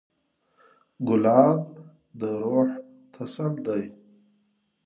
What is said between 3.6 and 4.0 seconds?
دی.